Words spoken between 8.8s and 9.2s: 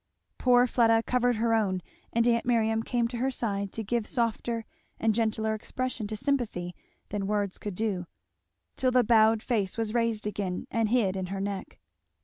the